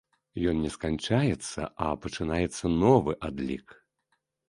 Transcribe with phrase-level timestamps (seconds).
[0.51, 3.67] Ён не сканчаецца, а пачынаецца новы адлік.